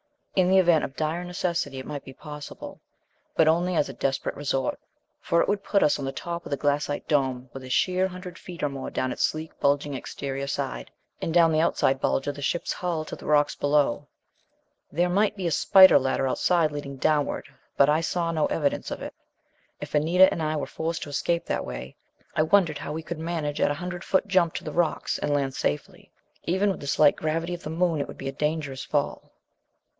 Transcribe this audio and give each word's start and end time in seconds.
In 0.35 0.49
the 0.49 0.57
event 0.57 0.83
of 0.83 0.95
dire 0.95 1.23
necessity 1.23 1.77
it 1.77 1.85
might 1.85 2.03
be 2.03 2.13
possible. 2.13 2.81
But 3.35 3.47
only 3.47 3.75
as 3.75 3.87
a 3.87 3.93
desperate 3.93 4.33
resort, 4.35 4.79
for 5.19 5.41
it 5.41 5.47
would 5.47 5.61
put 5.63 5.83
us 5.83 5.99
on 5.99 6.05
the 6.05 6.11
top 6.11 6.43
of 6.43 6.49
the 6.49 6.57
glassite 6.57 7.07
dome, 7.07 7.49
with 7.53 7.63
a 7.63 7.69
sheer 7.69 8.07
hundred 8.07 8.39
feet 8.39 8.63
or 8.63 8.69
more 8.69 8.89
down 8.89 9.11
its 9.11 9.21
sleek 9.23 9.51
bulging 9.59 9.93
exterior 9.93 10.47
side, 10.47 10.89
and 11.21 11.31
down 11.33 11.51
the 11.51 11.59
outside 11.59 11.99
bulge 12.01 12.25
of 12.25 12.33
the 12.35 12.41
ship's 12.41 12.73
hull, 12.73 13.05
to 13.05 13.15
the 13.15 13.27
rocks 13.27 13.53
below. 13.55 14.07
There 14.91 15.09
might 15.09 15.35
be 15.35 15.45
a 15.45 15.51
spider 15.51 15.99
ladder 15.99 16.27
outside 16.27 16.71
leading 16.71 16.95
downward, 16.95 17.47
but 17.77 17.89
I 17.89 18.01
saw 18.01 18.31
no 18.31 18.47
evidence 18.47 18.89
of 18.89 19.03
it. 19.03 19.13
If 19.81 19.93
Anita 19.93 20.31
and 20.31 20.41
I 20.41 20.55
were 20.55 20.65
forced 20.65 21.03
to 21.03 21.09
escape 21.09 21.45
that 21.45 21.65
way, 21.65 21.95
I 22.35 22.41
wondered 22.41 22.79
how 22.79 22.93
we 22.93 23.03
could 23.03 23.19
manage 23.19 23.59
a 23.59 23.71
hundred 23.71 24.03
foot 24.03 24.25
jump 24.27 24.55
to 24.55 24.63
the 24.63 24.71
rocks, 24.71 25.19
and 25.19 25.31
land 25.33 25.53
safely. 25.53 26.09
Even 26.45 26.71
with 26.71 26.79
the 26.79 26.87
slight 26.87 27.17
gravity 27.17 27.53
of 27.53 27.61
the 27.61 27.69
Moon, 27.69 27.99
it 27.99 28.07
would 28.07 28.17
be 28.17 28.29
a 28.29 28.31
dangerous 28.31 28.83
fall. 28.83 29.33